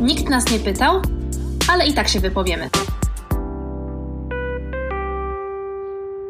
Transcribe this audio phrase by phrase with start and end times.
[0.00, 1.02] Nikt nas nie pytał,
[1.68, 2.70] ale i tak się wypowiemy.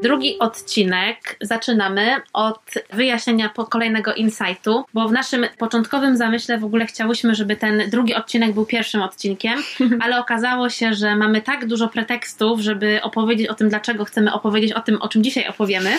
[0.05, 2.61] Drugi odcinek zaczynamy od
[2.93, 8.53] wyjaśnienia kolejnego insightu, bo w naszym początkowym zamyśle w ogóle chciałyśmy, żeby ten drugi odcinek
[8.53, 9.59] był pierwszym odcinkiem,
[10.03, 14.73] ale okazało się, że mamy tak dużo pretekstów, żeby opowiedzieć o tym, dlaczego chcemy opowiedzieć
[14.73, 15.91] o tym, o czym dzisiaj opowiemy.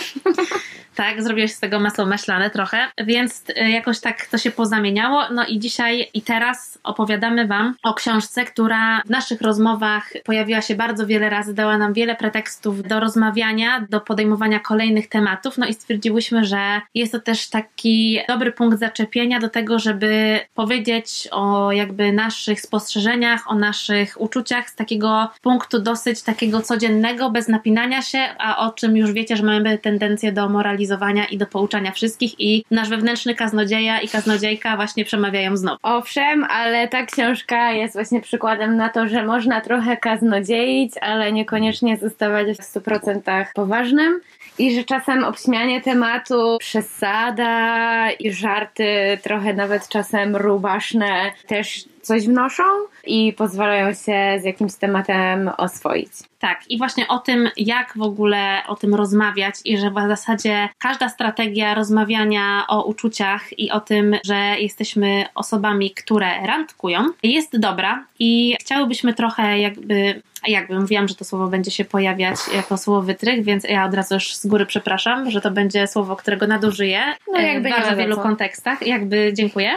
[0.96, 5.22] tak, zrobiłeś z tego masło maślane trochę, więc y, jakoś tak to się pozamieniało.
[5.30, 10.74] No i dzisiaj i teraz opowiadamy Wam o książce, która w naszych rozmowach pojawiła się
[10.74, 15.58] bardzo wiele razy, dała nam wiele pretekstów do rozmawiania, do podejmowania kolejnych tematów.
[15.58, 21.28] No i stwierdziłyśmy, że jest to też taki dobry punkt zaczepienia do tego, żeby powiedzieć
[21.32, 28.02] o jakby naszych spostrzeżeniach, o naszych uczuciach z takiego punktu dosyć takiego codziennego, bez napinania
[28.02, 32.40] się, a o czym już wiecie, że mamy tendencję do moralizowania i do pouczania wszystkich
[32.40, 35.78] i nasz wewnętrzny kaznodzieja i kaznodziejka właśnie przemawiają znowu.
[35.82, 41.96] Owszem, ale ta książka jest właśnie przykładem na to, że można trochę kaznodzieić, ale niekoniecznie
[41.96, 44.20] zostawać w 100% poważnym ważnym
[44.58, 52.62] i że czasem obśmianie tematu, przesada i żarty trochę nawet czasem rubaszne też coś wnoszą
[53.06, 56.12] i pozwalają się z jakimś tematem oswoić.
[56.38, 60.68] Tak, i właśnie o tym, jak w ogóle o tym rozmawiać, i że w zasadzie
[60.78, 68.04] każda strategia rozmawiania o uczuciach i o tym, że jesteśmy osobami, które randkują, jest dobra
[68.18, 73.44] i chciałybyśmy trochę jakby jakby mówiłam, że to słowo będzie się pojawiać jako słowo wytrych,
[73.44, 77.00] więc ja od razu już z góry przepraszam, że to będzie słowo, którego nadużyję
[77.32, 78.86] no, jakby w bardzo wielu kontekstach.
[78.86, 79.70] Jakby dziękuję.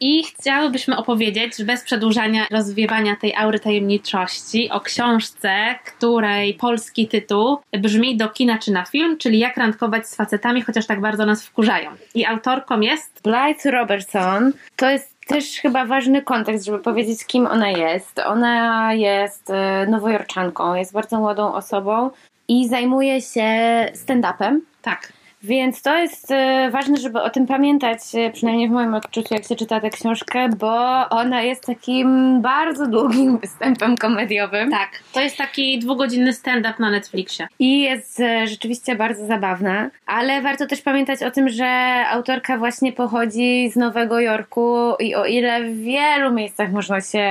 [0.00, 1.21] I chciałybyśmy opowiedzieć,
[1.64, 8.72] bez przedłużania rozwiewania tej aury tajemniczości, o książce, której polski tytuł brzmi do kina czy
[8.72, 11.90] na film, czyli jak randkować z facetami, chociaż tak bardzo nas wkurzają.
[12.14, 14.52] I autorką jest Blythe Robertson.
[14.76, 18.18] To jest też chyba ważny kontekst, żeby powiedzieć, kim ona jest.
[18.18, 22.10] Ona jest e, nowojorczanką, jest bardzo młodą osobą
[22.48, 23.46] i zajmuje się
[23.94, 24.60] stand-upem.
[24.82, 25.12] Tak.
[25.44, 29.44] Więc to jest e, ważne, żeby o tym pamiętać, e, przynajmniej w moim odczuciu, jak
[29.44, 34.70] się czyta tę książkę, bo ona jest takim bardzo długim występem komediowym.
[34.70, 37.48] Tak, to jest taki dwugodzinny stand-up na Netflixie.
[37.58, 41.66] I jest e, rzeczywiście bardzo zabawna, ale warto też pamiętać o tym, że
[42.10, 47.30] autorka właśnie pochodzi z Nowego Jorku i o ile w wielu miejscach można się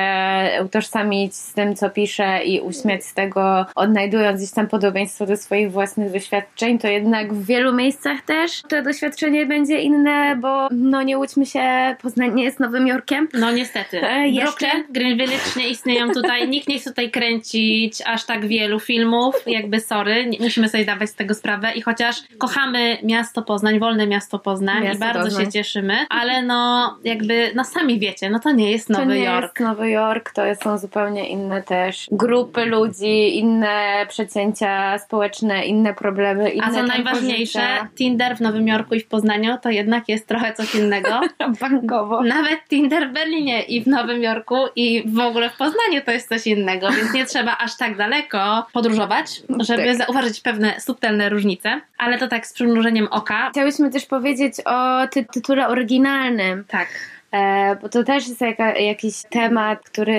[0.66, 5.72] utożsamić z tym, co pisze i uśmiać z tego, odnajdując gdzieś tam podobieństwo do swoich
[5.72, 11.02] własnych doświadczeń, to jednak w wielu miejscach miejscach też to doświadczenie będzie inne, bo no
[11.02, 13.28] nie łudźmy się, Poznań nie jest Nowym Jorkiem.
[13.34, 14.02] No niestety.
[14.04, 14.68] E, jeszcze?
[14.68, 19.36] Brooklyn, Green Village nie istnieją tutaj, nikt nie chce tutaj kręcić aż tak wielu filmów,
[19.48, 24.08] jakby sorry, nie, musimy sobie dawać z tego sprawę i chociaż kochamy miasto Poznań, wolne
[24.08, 25.46] miasto Poznań miasto i bardzo Poznań.
[25.46, 29.24] się cieszymy, ale no jakby, no sami wiecie, no to nie jest Nowy to nie
[29.24, 29.44] Jork.
[29.44, 36.50] Jest Nowy Jork, to są zupełnie inne też grupy ludzi, inne przecięcia społeczne, inne problemy,
[36.50, 40.54] inne A co najważniejsze, Tinder w Nowym Jorku i w Poznaniu to jednak jest trochę
[40.54, 41.22] coś innego.
[41.62, 42.24] Bankowo.
[42.24, 46.30] Nawet Tinder w Berlinie i w Nowym Jorku i w ogóle w Poznaniu to jest
[46.30, 49.98] coś innego, więc nie trzeba aż tak daleko podróżować, żeby tak.
[49.98, 53.50] zauważyć pewne subtelne różnice, ale to tak z przymrużeniem oka.
[53.50, 56.64] Chciałyśmy też powiedzieć o ty tytule oryginalnym.
[56.68, 56.88] Tak.
[57.32, 60.14] E, bo to też jest jaka, jakiś temat, który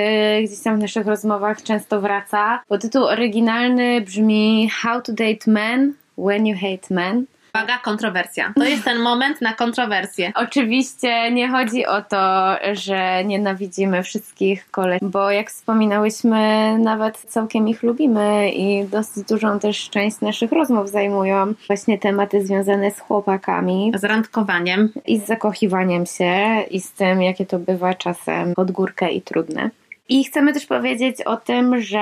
[0.45, 5.95] gdzieś tam w naszych rozmowach często wraca, bo tytuł oryginalny brzmi How to Date Men
[6.19, 7.27] When You Hate Men.
[7.57, 8.53] Uwaga, kontrowersja.
[8.57, 10.33] To jest ten moment na kontrowersję.
[10.35, 17.83] Oczywiście nie chodzi o to, że nienawidzimy wszystkich kolei, bo jak wspominałyśmy, nawet całkiem ich
[17.83, 23.93] lubimy i dosyć dużą też część naszych rozmów zajmują właśnie tematy związane z chłopakami.
[23.95, 24.93] Z randkowaniem.
[25.07, 29.71] I z zakochiwaniem się i z tym, jakie to bywa czasem pod górkę i trudne.
[30.13, 31.99] I chcemy też powiedzieć o tym, że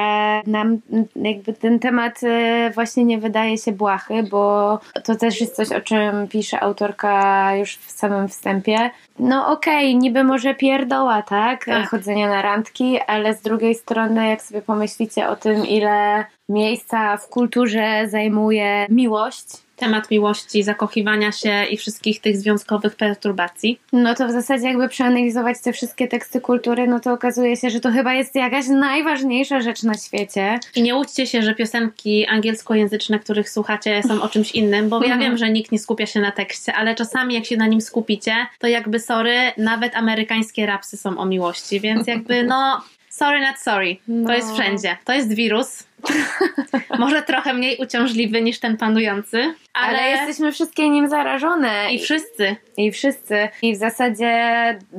[0.47, 0.79] nam
[1.17, 5.81] jakby ten temat e, właśnie nie wydaje się błahy, bo to też jest coś, o
[5.81, 8.91] czym pisze autorka już w samym wstępie.
[9.19, 11.65] No okej, okay, niby może pierdoła, tak?
[11.65, 11.89] tak?
[11.89, 17.29] Chodzenie na randki, ale z drugiej strony, jak sobie pomyślicie o tym, ile miejsca w
[17.29, 19.47] kulturze zajmuje miłość,
[19.81, 23.81] temat miłości, zakochiwania się i wszystkich tych związkowych perturbacji.
[23.93, 27.81] No to w zasadzie jakby przeanalizować te wszystkie teksty kultury, no to okazuje się, że
[27.81, 30.59] to chyba jest jakaś najważniejsza rzecz na świecie.
[30.77, 35.03] I nie łudźcie się, że piosenki angielskojęzyczne, których słuchacie są o czymś innym, bo ja
[35.03, 35.21] mhm.
[35.21, 38.33] wiem, że nikt nie skupia się na tekście, ale czasami jak się na nim skupicie,
[38.59, 42.81] to jakby sorry, nawet amerykańskie rapsy są o miłości, więc jakby no
[43.11, 43.97] sorry not sorry.
[43.97, 44.35] To no.
[44.35, 44.97] jest wszędzie.
[45.05, 45.85] To jest wirus
[46.99, 51.93] Może trochę mniej uciążliwy niż ten panujący, ale, ale jesteśmy wszystkie nim zarażone.
[51.93, 52.57] I wszyscy.
[52.77, 53.49] I wszyscy.
[53.63, 54.33] I w zasadzie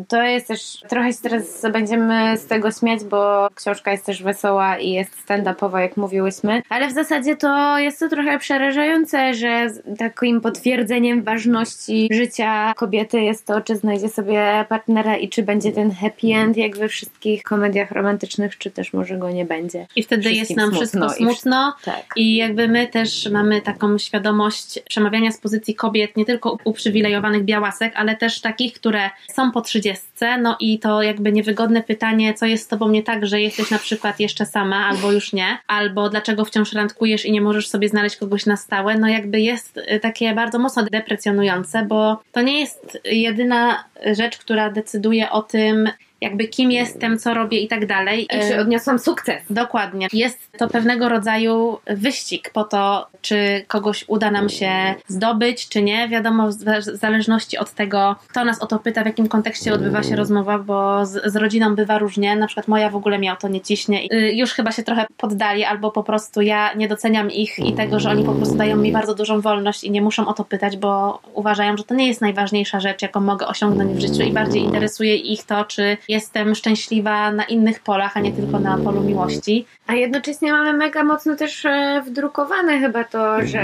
[0.08, 4.78] to jest też, trochę się teraz będziemy z tego śmiać, bo książka jest też wesoła
[4.78, 9.68] i jest stand-upowa, jak mówiłyśmy, ale w zasadzie to jest to trochę przerażające, że
[9.98, 15.92] takim potwierdzeniem ważności życia kobiety jest to, czy znajdzie sobie partnera i czy będzie ten
[15.92, 19.88] happy end, jak we wszystkich komediach romantycznych, czy też może go nie będzie.
[19.96, 22.06] I wtedy jest nam wszystko smutno i, tak.
[22.16, 27.94] i jakby my też mamy taką świadomość przemawiania z pozycji kobiet, nie tylko uprzywilejowanych białasek,
[27.96, 32.64] ale też takich, które są po trzydziestce, no i to jakby niewygodne pytanie, co jest
[32.64, 36.46] z tobą nie tak, że jesteś na przykład jeszcze sama, albo już nie, albo dlaczego
[36.46, 40.60] wciąż randkujesz i nie możesz sobie znaleźć kogoś na stałe, no jakby jest takie bardzo
[40.60, 43.84] mocno deprecjonujące, bo to nie jest jedyna
[44.18, 45.90] rzecz, która decyduje o tym,
[46.22, 48.24] jakby kim jestem, co robię i tak dalej.
[48.24, 49.44] I czy odniosłam sukces.
[49.50, 50.08] Dokładnie.
[50.14, 54.72] Jest to pewnego rodzaju wyścig po to, czy kogoś uda nam się
[55.08, 56.10] zdobyć, czy nie.
[56.10, 60.16] Wiadomo, w zależności od tego, kto nas o to pyta, w jakim kontekście odbywa się
[60.16, 62.36] rozmowa, bo z, z rodziną bywa różnie.
[62.36, 64.04] Na przykład moja w ogóle mnie o to nie ciśnie.
[64.14, 68.00] Y, już chyba się trochę poddali, albo po prostu ja nie doceniam ich i tego,
[68.00, 70.78] że oni po prostu dają mi bardzo dużą wolność i nie muszą o to pytać,
[70.78, 74.62] bo uważają, że to nie jest najważniejsza rzecz, jaką mogę osiągnąć w życiu i bardziej
[74.62, 79.66] interesuje ich to, czy jestem szczęśliwa na innych polach, a nie tylko na polu miłości.
[79.88, 83.64] A jednocześnie mamy mega mocno też e, wdrukowane chyba to, że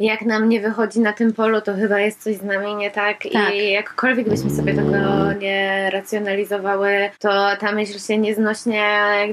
[0.00, 3.16] jak nam nie wychodzi na tym polu, to chyba jest coś z nami nie tak,
[3.32, 3.54] tak.
[3.54, 7.28] i jakkolwiek byśmy sobie tego nie racjonalizowały, to
[7.60, 8.84] ta myśl się nieznośnie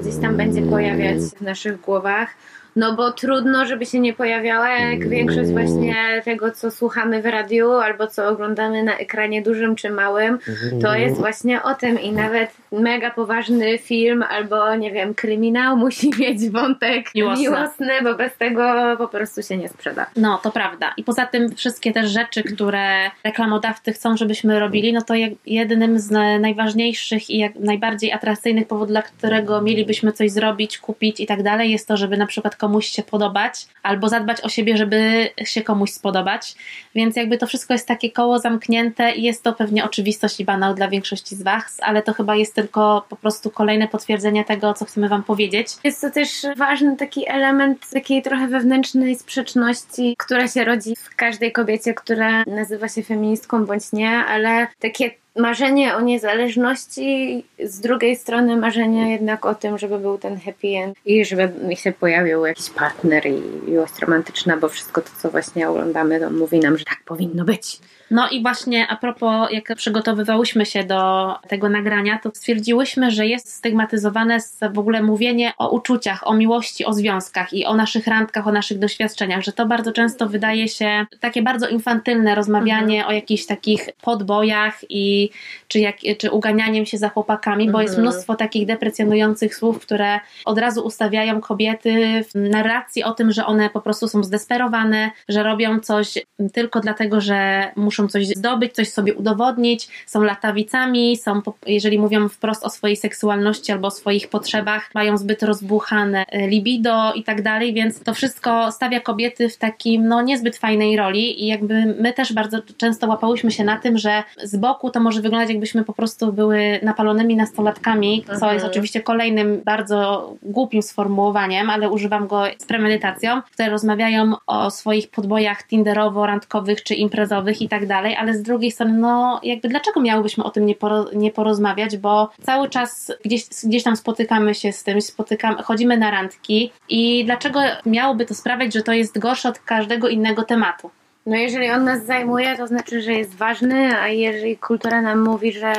[0.02, 2.30] gdzieś tam będzie pojawiać w naszych głowach.
[2.78, 7.72] No bo trudno, żeby się nie pojawiała, jak większość właśnie tego, co słuchamy w radiu
[7.72, 10.40] albo co oglądamy na ekranie dużym czy małym,
[10.82, 16.12] to jest właśnie o tym i nawet mega poważny film albo nie wiem, kryminał musi
[16.20, 20.06] mieć wątek miłosny, miłosny bo bez tego po prostu się nie sprzeda.
[20.16, 20.94] No, to prawda.
[20.98, 25.14] I poza tym wszystkie te rzeczy, które reklamodawcy chcą, żebyśmy robili, no to
[25.46, 31.26] jednym z najważniejszych i jak najbardziej atrakcyjnych powodów, dla którego mielibyśmy coś zrobić, kupić i
[31.26, 35.30] tak dalej, jest to, żeby na przykład komuś się podobać, albo zadbać o siebie, żeby
[35.44, 36.56] się komuś spodobać.
[36.96, 40.74] Więc jakby to wszystko jest takie koło zamknięte i jest to pewnie oczywistość i banał
[40.74, 44.86] dla większości z Was, ale to chyba jest tylko po prostu kolejne potwierdzenie tego, co
[44.86, 45.68] chcemy Wam powiedzieć.
[45.84, 51.52] Jest to też ważny taki element takiej trochę wewnętrznej sprzeczności, która się rodzi w każdej
[51.52, 58.58] kobiecie, która nazywa się feministką bądź nie, ale takie marzenie o niezależności, z drugiej strony
[58.58, 62.70] marzenie jednak o tym, żeby był ten happy end i żeby mi się pojawił jakiś
[62.70, 63.42] partner i
[63.72, 67.80] miłość romantyczna, bo wszystko to, co właśnie oglądamy, to mówi nam, że tak powinno być.
[68.12, 73.54] No i właśnie a propos, jak przygotowywałyśmy się do tego nagrania, to stwierdziłyśmy, że jest
[73.54, 74.38] stygmatyzowane
[74.74, 78.80] w ogóle mówienie o uczuciach, o miłości, o związkach i o naszych randkach, o naszych
[78.80, 83.10] doświadczeniach, że to bardzo często wydaje się takie bardzo infantylne rozmawianie mhm.
[83.10, 85.30] o jakichś takich podbojach i
[85.68, 87.84] czy, jak, czy uganianiem się za chłopakami, bo mhm.
[87.84, 93.46] jest mnóstwo takich deprecjonujących słów, które od razu ustawiają kobiety w narracji o tym, że
[93.46, 96.18] one po prostu są zdesperowane, że robią coś
[96.54, 102.30] tylko dlatego, że muszą muszą coś zdobyć, coś sobie udowodnić, są latawicami, są, jeżeli mówią
[102.30, 107.42] wprost o swojej seksualności albo o swoich potrzebach, mają zbyt rozbuchane e, libido i tak
[107.42, 112.14] dalej, więc to wszystko stawia kobiety w takim, no niezbyt fajnej roli i jakby my
[112.14, 115.94] też bardzo często łapałyśmy się na tym, że z boku to może wyglądać jakbyśmy po
[115.94, 118.54] prostu były napalonymi nastolatkami, co mhm.
[118.54, 125.10] jest oczywiście kolejnym bardzo głupim sformułowaniem, ale używam go z premedytacją, które rozmawiają o swoich
[125.10, 130.44] podbojach tinderowo-randkowych czy imprezowych i tak dalej, ale z drugiej strony, no jakby dlaczego miałybyśmy
[130.44, 134.84] o tym nie, poro, nie porozmawiać, bo cały czas gdzieś, gdzieś tam spotykamy się z
[134.84, 139.60] tym, spotykamy, chodzimy na randki i dlaczego miałoby to sprawiać, że to jest gorsze od
[139.60, 140.90] każdego innego tematu?
[141.28, 145.52] No jeżeli on nas zajmuje, to znaczy, że jest ważny, a jeżeli kultura nam mówi,
[145.52, 145.74] że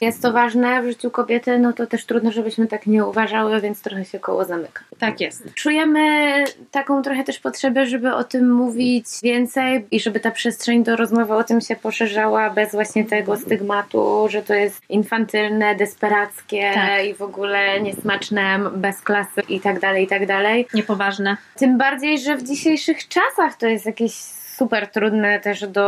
[0.00, 3.82] jest to ważne w życiu kobiety, no to też trudno, żebyśmy tak nie uważały, więc
[3.82, 4.84] trochę się koło zamyka.
[4.98, 5.54] Tak jest.
[5.54, 10.96] Czujemy taką trochę też potrzebę, żeby o tym mówić więcej i żeby ta przestrzeń do
[10.96, 17.04] rozmowy o tym się poszerzała bez właśnie tego stygmatu, że to jest infantylne, desperackie tak.
[17.04, 20.66] i w ogóle niesmaczne, bez klasy i tak dalej, i tak dalej.
[20.74, 21.36] Niepoważne.
[21.56, 25.84] Tym bardziej, że w dzisiejszych czasach to jest jakieś super trudne też do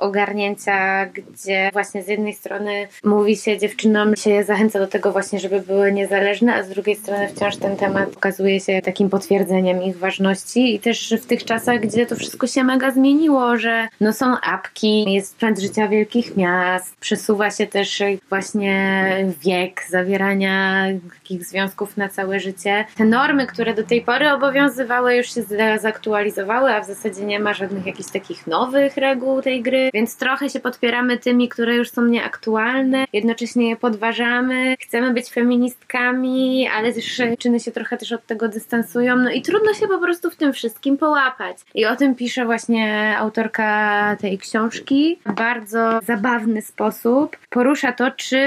[0.00, 5.60] ogarnięcia, gdzie właśnie z jednej strony mówi się dziewczynom, się zachęca do tego właśnie, żeby
[5.60, 10.74] były niezależne, a z drugiej strony wciąż ten temat okazuje się takim potwierdzeniem ich ważności
[10.74, 15.12] i też w tych czasach, gdzie to wszystko się mega zmieniło, że no są apki,
[15.12, 19.08] jest trend życia wielkich miast, przesuwa się też właśnie
[19.44, 22.84] wiek zawierania takich związków na całe życie.
[22.96, 25.42] Te normy, które do tej pory obowiązywały, już się
[25.80, 30.50] zaktualizowały, a w zasadzie nie ma żadnych jakichś takich nowych reguł tej gry, więc trochę
[30.50, 37.22] się podpieramy tymi, które już są nieaktualne, jednocześnie je podważamy, chcemy być feministkami, ale też
[37.38, 40.52] czyny się trochę też od tego dystansują, no i trudno się po prostu w tym
[40.52, 41.56] wszystkim połapać.
[41.74, 47.36] I o tym pisze właśnie autorka tej książki w bardzo zabawny sposób.
[47.50, 48.38] Porusza to, czy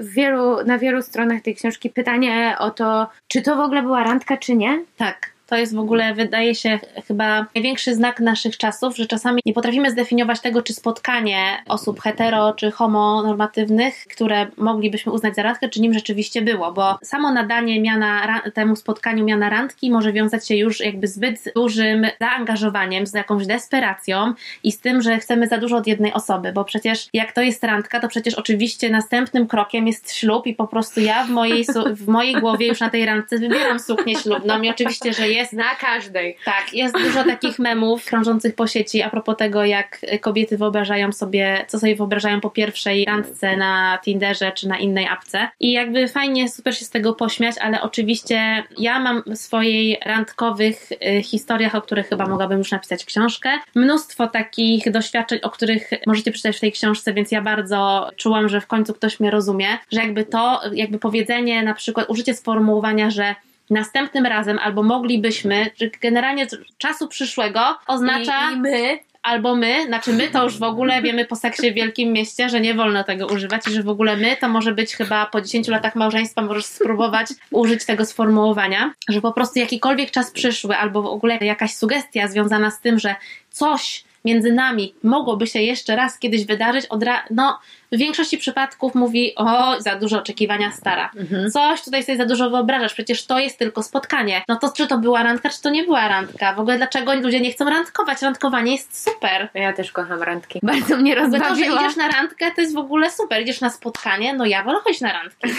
[0.00, 4.36] wielu, na wielu stronach tej książki pytanie o to, czy to w ogóle była randka,
[4.36, 4.84] czy nie?
[4.96, 5.37] Tak.
[5.48, 9.90] To jest w ogóle, wydaje się, chyba największy znak naszych czasów, że czasami nie potrafimy
[9.90, 15.94] zdefiniować tego, czy spotkanie osób hetero czy homonormatywnych, które moglibyśmy uznać za randkę, czy nim
[15.94, 21.08] rzeczywiście było, bo samo nadanie miana, temu spotkaniu miana randki może wiązać się już jakby
[21.08, 26.12] zbyt dużym zaangażowaniem, z jakąś desperacją i z tym, że chcemy za dużo od jednej
[26.12, 30.54] osoby, bo przecież jak to jest randka, to przecież oczywiście następnym krokiem jest ślub i
[30.54, 34.62] po prostu ja w mojej, w mojej głowie już na tej randce wybieram suknię ślubną
[34.62, 35.52] i oczywiście, że jest jest.
[35.52, 36.36] Na każdej.
[36.44, 41.64] Tak, jest dużo takich memów krążących po sieci a propos tego, jak kobiety wyobrażają sobie,
[41.68, 45.48] co sobie wyobrażają po pierwszej randce na Tinderze czy na innej apce.
[45.60, 50.92] I jakby fajnie, super się z tego pośmiać, ale oczywiście ja mam w swojej randkowych
[50.92, 56.32] y, historiach, o których chyba mogłabym już napisać książkę, mnóstwo takich doświadczeń, o których możecie
[56.32, 60.00] przeczytać w tej książce, więc ja bardzo czułam, że w końcu ktoś mnie rozumie, że
[60.00, 63.34] jakby to, jakby powiedzenie, na przykład użycie sformułowania, że
[63.70, 66.46] następnym razem albo moglibyśmy, że generalnie
[66.78, 68.98] czasu przyszłego oznacza I, i my.
[69.22, 72.60] albo my, znaczy my to już w ogóle wiemy po seksie w wielkim mieście, że
[72.60, 75.68] nie wolno tego używać i że w ogóle my to może być chyba po 10
[75.68, 81.06] latach małżeństwa możesz spróbować użyć tego sformułowania, że po prostu jakikolwiek czas przyszły albo w
[81.06, 83.14] ogóle jakaś sugestia związana z tym, że
[83.50, 86.86] coś między nami mogłoby się jeszcze raz kiedyś wydarzyć,
[87.30, 87.58] no
[87.92, 91.10] w większości przypadków mówi o za dużo oczekiwania stara.
[91.16, 91.50] Mhm.
[91.50, 94.42] Coś tutaj sobie za dużo wyobrażasz, przecież to jest tylko spotkanie.
[94.48, 96.54] No to czy to była randka, czy to nie była randka?
[96.54, 98.22] W ogóle dlaczego ludzie nie chcą randkować?
[98.22, 99.48] Randkowanie jest super.
[99.54, 100.58] Ja też kocham randki.
[100.72, 101.48] Bardzo mnie rozbawiło.
[101.48, 103.42] To, że idziesz na randkę, to jest w ogóle super.
[103.42, 105.48] Idziesz na spotkanie, no ja wolę chodzić na randki.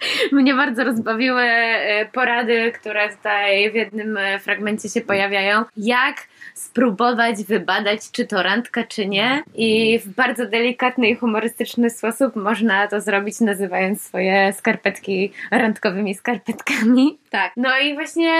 [0.32, 5.64] mnie bardzo rozbawiły e, porady, które tutaj w jednym e, fragmencie się pojawiają.
[5.76, 6.16] Jak
[6.54, 9.42] spróbować wybadać, czy to randka, czy nie.
[9.54, 17.18] I w bardzo delikatny i humorystyczny sposób można to zrobić, nazywając swoje skarpetki randkowymi skarpetkami.
[17.30, 17.52] Tak.
[17.56, 18.32] No i właśnie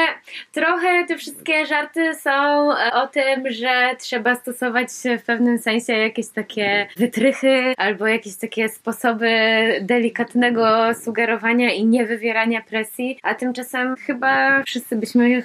[0.53, 6.89] trochę te wszystkie żarty są o tym, że trzeba stosować w pewnym sensie jakieś takie
[6.97, 9.29] wytrychy albo jakieś takie sposoby
[9.81, 15.43] delikatnego sugerowania i niewywierania presji, a tymczasem chyba wszyscy byśmy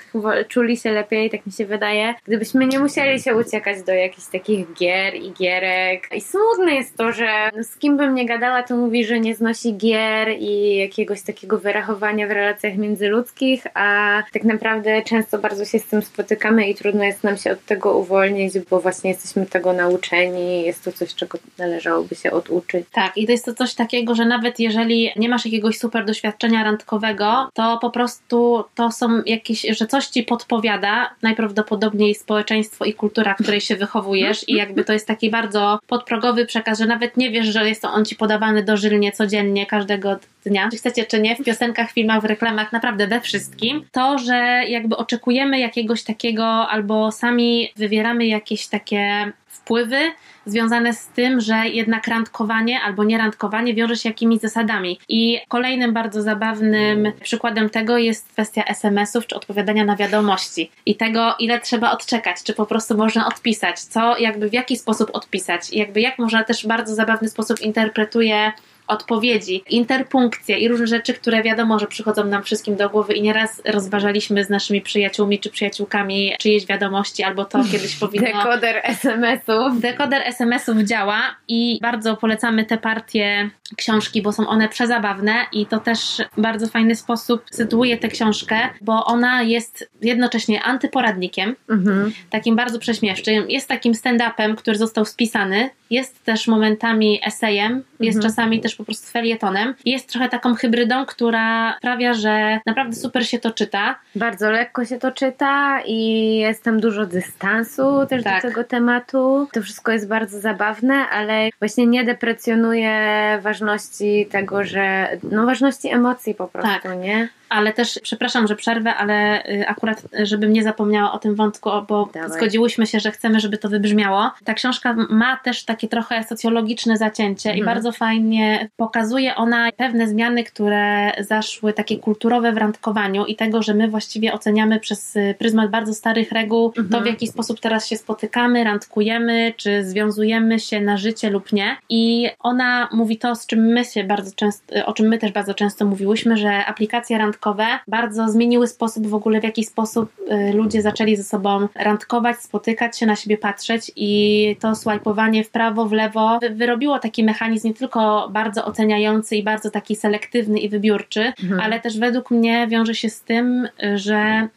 [0.47, 4.73] czuli się lepiej, tak mi się wydaje, gdybyśmy nie musieli się uciekać do jakichś takich
[4.73, 6.07] gier i gierek.
[6.15, 9.77] I smutne jest to, że z kim bym nie gadała, to mówi, że nie znosi
[9.77, 13.32] gier i jakiegoś takiego wyrachowania w relacjach międzyludzkich,
[13.73, 17.65] a tak naprawdę często bardzo się z tym spotykamy i trudno jest nam się od
[17.65, 22.85] tego uwolnić, bo właśnie jesteśmy tego nauczeni, jest to coś, czego należałoby się oduczyć.
[22.91, 26.63] Tak, i to jest to coś takiego, że nawet jeżeli nie masz jakiegoś super doświadczenia
[26.63, 33.33] randkowego, to po prostu to są jakieś, że coś ci podpowiada, najprawdopodobniej społeczeństwo i kultura,
[33.33, 37.31] w której się wychowujesz i jakby to jest taki bardzo podprogowy przekaz, że nawet nie
[37.31, 41.35] wiesz, że jest to on ci podawany dożylnie codziennie, każdego dnia, czy chcecie, czy nie,
[41.35, 47.11] w piosenkach, filmach, w reklamach, naprawdę we wszystkim, to, że jakby oczekujemy jakiegoś takiego albo
[47.11, 50.11] sami wywieramy jakieś takie wpływy
[50.45, 54.99] związane z tym, że jednak randkowanie albo nierandkowanie wiąże się jakimiś zasadami.
[55.09, 60.71] I kolejnym bardzo zabawnym przykładem tego jest kwestia SMS-ów czy odpowiadania na wiadomości.
[60.85, 65.09] I tego, ile trzeba odczekać, czy po prostu można odpisać, co jakby w jaki sposób
[65.13, 68.51] odpisać, i jakby jak można też bardzo zabawny sposób interpretuje
[68.87, 73.61] odpowiedzi, interpunkcje i różne rzeczy, które wiadomo, że przychodzą nam wszystkim do głowy i nieraz
[73.65, 78.27] rozważaliśmy z naszymi przyjaciółmi czy przyjaciółkami czyjeś wiadomości albo to kiedyś powinno...
[78.27, 79.79] Dekoder SMS-ów.
[79.79, 85.79] Dekoder SMS-ów działa i bardzo polecamy te partie książki, bo są one przezabawne i to
[85.79, 92.11] też w bardzo fajny sposób sytuuje tę książkę, bo ona jest jednocześnie antyporadnikiem, mhm.
[92.29, 98.31] takim bardzo prześmiewczym, jest takim stand-upem, który został spisany, jest też momentami esejem, jest mhm.
[98.31, 99.73] czasami też po prostu felietonem.
[99.85, 103.99] Jest trochę taką hybrydą, która sprawia, że naprawdę super się to czyta.
[104.15, 108.43] Bardzo lekko się to czyta i jest tam dużo dystansu też tak.
[108.43, 109.47] do tego tematu.
[109.53, 112.93] To wszystko jest bardzo zabawne, ale właśnie nie deprecjonuje
[113.41, 116.99] ważności tego, że no ważności emocji po prostu, tak.
[116.99, 117.29] nie?
[117.53, 121.69] Ale też, przepraszam, że przerwę, ale y, akurat, y, żebym nie zapomniała o tym wątku,
[121.87, 122.31] bo Dawaj.
[122.31, 124.31] zgodziłyśmy się, że chcemy, żeby to wybrzmiało.
[124.43, 127.63] Ta książka ma też takie trochę socjologiczne zacięcie mhm.
[127.63, 133.63] i bardzo fajnie pokazuje ona pewne zmiany, które zaszły takie kulturowe w randkowaniu i tego,
[133.63, 136.89] że my właściwie oceniamy przez y, pryzmat bardzo starych reguł mhm.
[136.89, 141.77] to, w jaki sposób teraz się spotykamy, randkujemy, czy związujemy się na życie lub nie.
[141.89, 145.53] I ona mówi to, z czym my się bardzo często, o czym my też bardzo
[145.53, 150.53] często mówiłyśmy, że aplikacja randkowania randkowe bardzo zmieniły sposób w ogóle, w jaki sposób y,
[150.53, 155.85] ludzie zaczęli ze sobą randkować, spotykać się, na siebie patrzeć i to swajpowanie w prawo,
[155.85, 161.33] w lewo wyrobiło taki mechanizm nie tylko bardzo oceniający i bardzo taki selektywny i wybiórczy,
[161.43, 161.59] mhm.
[161.59, 164.47] ale też według mnie wiąże się z tym, że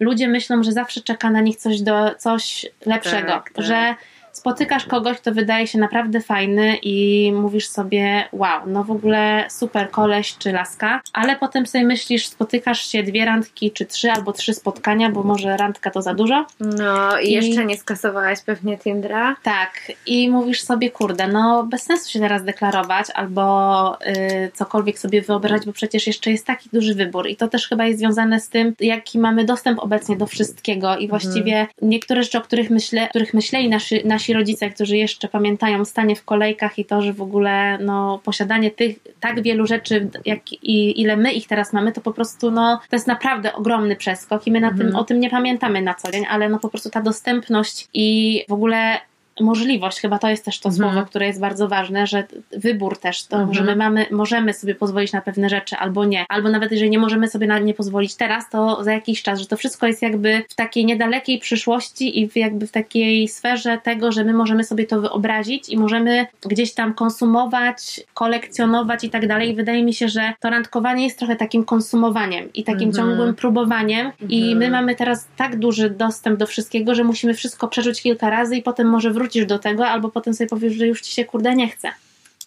[0.00, 3.64] ludzie myślą, że zawsze czeka na nich coś, do, coś lepszego, tak, tak.
[3.64, 3.94] że
[4.32, 9.90] spotykasz kogoś, kto wydaje się naprawdę fajny i mówisz sobie, wow, no w ogóle super
[9.90, 14.54] koleś czy laska, ale potem sobie myślisz, spotykasz się dwie randki, czy trzy albo trzy
[14.54, 16.46] spotkania, bo może randka to za dużo.
[16.60, 17.32] No i, I...
[17.32, 19.36] jeszcze nie skasowałaś pewnie Tindra.
[19.42, 25.22] Tak, i mówisz sobie, kurde, no bez sensu się teraz deklarować albo yy, cokolwiek sobie
[25.22, 28.48] wyobrażać, bo przecież jeszcze jest taki duży wybór i to też chyba jest związane z
[28.48, 31.68] tym, jaki mamy dostęp obecnie do wszystkiego i właściwie mhm.
[31.82, 36.16] niektóre rzeczy, o których, myślę, których myśleli nasi, nasi nasi rodzice, którzy jeszcze pamiętają stanie
[36.16, 41.00] w kolejkach i to, że w ogóle no, posiadanie tych tak wielu rzeczy, jak i
[41.00, 44.52] ile my ich teraz mamy, to po prostu no, to jest naprawdę ogromny przeskok i
[44.52, 44.88] my na mhm.
[44.88, 48.40] tym, o tym nie pamiętamy na co dzień, ale no po prostu ta dostępność i
[48.48, 48.98] w ogóle
[49.40, 50.92] możliwość, chyba to jest też to mhm.
[50.92, 52.24] słowo, które jest bardzo ważne, że
[52.56, 53.54] wybór też, to, mhm.
[53.54, 56.98] że my mamy, możemy sobie pozwolić na pewne rzeczy albo nie, albo nawet jeżeli nie
[56.98, 60.42] możemy sobie na nie pozwolić teraz, to za jakiś czas, że to wszystko jest jakby
[60.48, 64.86] w takiej niedalekiej przyszłości i w jakby w takiej sferze tego, że my możemy sobie
[64.86, 69.54] to wyobrazić i możemy gdzieś tam konsumować, kolekcjonować i tak dalej.
[69.54, 73.06] Wydaje mi się, że to randkowanie jest trochę takim konsumowaniem i takim mhm.
[73.06, 74.72] ciągłym próbowaniem i my mhm.
[74.72, 78.88] mamy teraz tak duży dostęp do wszystkiego, że musimy wszystko przeżyć kilka razy i potem
[78.88, 81.68] może wrócić wrócisz do tego, albo potem sobie powiesz, że już ci się kurde nie
[81.68, 81.88] chce.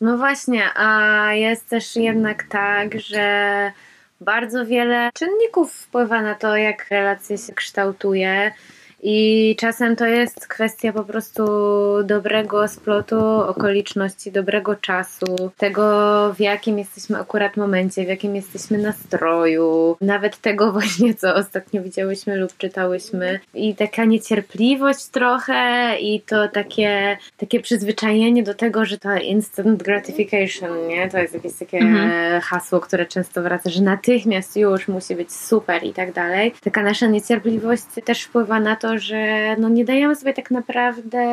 [0.01, 3.71] No właśnie, a jest też jednak tak, że
[4.21, 8.51] bardzo wiele czynników wpływa na to, jak relacja się kształtuje.
[9.05, 11.43] I czasem to jest kwestia po prostu
[12.03, 15.83] dobrego splotu okoliczności, dobrego czasu, tego
[16.33, 22.35] w jakim jesteśmy akurat momencie, w jakim jesteśmy nastroju, nawet tego właśnie, co ostatnio widziałyśmy
[22.35, 23.39] lub czytałyśmy.
[23.53, 30.87] I taka niecierpliwość trochę i to takie, takie przyzwyczajenie do tego, że to instant gratification,
[30.87, 31.09] nie?
[31.09, 32.41] To jest jakieś takie mhm.
[32.41, 36.53] hasło, które często wraca, że natychmiast już musi być super i tak dalej.
[36.63, 41.23] Taka nasza niecierpliwość też wpływa na to, że no nie dajemy sobie tak naprawdę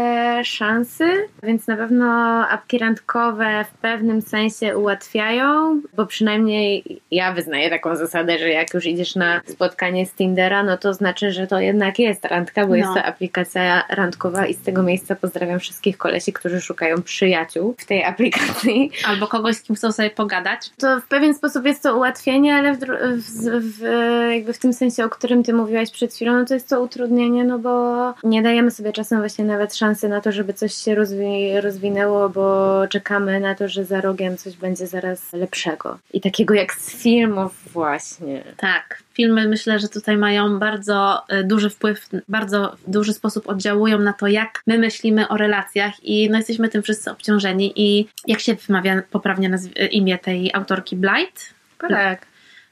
[0.44, 1.04] szansy,
[1.42, 2.06] więc na pewno
[2.48, 8.86] apki randkowe w pewnym sensie ułatwiają, bo przynajmniej ja wyznaję taką zasadę, że jak już
[8.86, 12.76] idziesz na spotkanie z Tindera, no to znaczy, że to jednak jest randka, bo no.
[12.76, 17.86] jest to aplikacja randkowa i z tego miejsca pozdrawiam wszystkich kolesi, którzy szukają przyjaciół w
[17.86, 18.90] tej aplikacji.
[19.08, 20.70] Albo kogoś, z kim chcą sobie pogadać.
[20.78, 23.82] To w pewien sposób jest to ułatwienie, ale w, w, w,
[24.30, 27.44] jakby w tym sensie, o którym ty mówiłaś przed chwilą, no to jest to utrudnienie,
[27.50, 31.60] no bo nie dajemy sobie czasem właśnie nawet szansy na to, żeby coś się rozwi
[31.60, 35.98] rozwinęło, bo czekamy na to, że za rogiem coś będzie zaraz lepszego.
[36.12, 38.44] I takiego jak z filmów właśnie.
[38.56, 39.02] Tak.
[39.12, 44.12] Filmy myślę, że tutaj mają bardzo e, duży wpływ, bardzo w duży sposób oddziałują na
[44.12, 48.54] to, jak my myślimy o relacjach i no jesteśmy tym wszyscy obciążeni i jak się
[48.54, 49.50] wymawia poprawnie
[49.90, 51.54] imię tej autorki Blight?
[51.88, 52.29] Tak.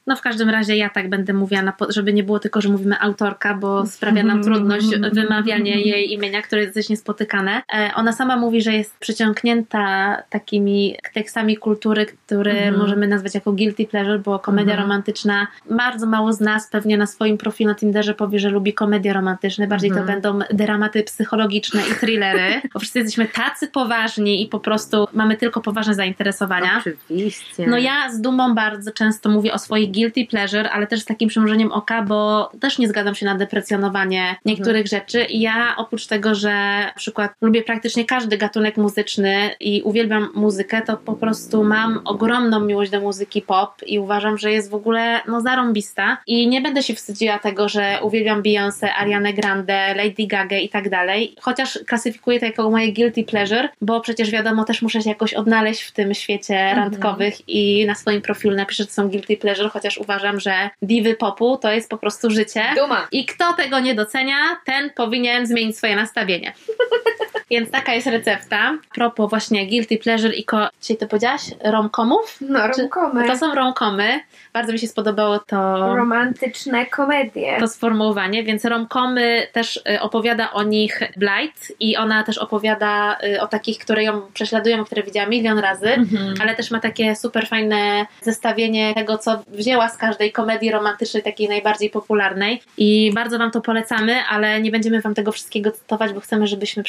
[0.09, 3.55] No w każdym razie ja tak będę mówiła, żeby nie było tylko, że mówimy autorka,
[3.55, 7.62] bo sprawia nam trudność wymawianie jej imienia, które jest dość niespotykane.
[7.75, 12.79] E, ona sama mówi, że jest przyciągnięta takimi tekstami kultury, które mhm.
[12.79, 14.88] możemy nazwać jako guilty pleasure, bo komedia mhm.
[14.88, 19.12] romantyczna, bardzo mało z nas pewnie na swoim profilu na Tinderze powie, że lubi komedie
[19.12, 20.21] romantyczne, bardziej to mhm.
[20.23, 25.61] będą dramaty psychologiczne i thrillery, bo wszyscy jesteśmy tacy poważni i po prostu mamy tylko
[25.61, 26.79] poważne zainteresowania.
[26.79, 27.66] Oczywiście.
[27.66, 31.29] No ja z dumą bardzo często mówię o swoich guilty pleasure, ale też z takim
[31.29, 34.87] przymrużeniem oka, bo też nie zgadzam się na deprecjonowanie niektórych mhm.
[34.87, 36.51] rzeczy i ja oprócz tego, że
[36.87, 42.61] na przykład lubię praktycznie każdy gatunek muzyczny i uwielbiam muzykę, to po prostu mam ogromną
[42.61, 46.83] miłość do muzyki pop i uważam, że jest w ogóle no zarąbista i nie będę
[46.83, 52.41] się wstydziła tego, że uwielbiam Beyoncé, Ariane Grande, Lady Gaga i tak dalej, chociaż klasyfikuję
[52.41, 56.15] to jako moje guilty pleasure, bo przecież wiadomo, też muszę się jakoś odnaleźć w tym
[56.15, 56.79] świecie mhm.
[56.79, 61.14] randkowych i na swoim profilu napiszę, że to są guilty pleasure, chociaż uważam, że diwy
[61.14, 62.64] popu to jest po prostu życie.
[62.77, 63.09] Duma.
[63.12, 66.53] I kto tego nie docenia, ten powinien zmienić swoje nastawienie.
[67.51, 68.59] Więc taka jest recepta.
[68.59, 70.69] A propos właśnie guilty pleasure i ko...
[70.81, 71.43] Dzisiaj to powiedziałaś?
[71.65, 72.39] Romkomów?
[72.41, 73.27] No, romkomy.
[73.27, 74.21] To są romkomy.
[74.53, 75.57] Bardzo mi się spodobało to...
[75.97, 77.57] Romantyczne komedie.
[77.61, 83.41] To sformułowanie, więc romkomy też y, opowiada o nich Blight i ona też opowiada y,
[83.41, 86.35] o takich, które ją prześladują, które widziała milion razy, mhm.
[86.41, 91.49] ale też ma takie super fajne zestawienie tego, co wzięła z każdej komedii romantycznej, takiej
[91.49, 96.21] najbardziej popularnej i bardzo Wam to polecamy, ale nie będziemy Wam tego wszystkiego cytować, bo
[96.21, 96.83] chcemy, żebyśmy